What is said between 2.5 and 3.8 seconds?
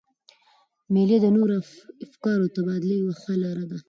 تبادلې یوه ښه لاره ده.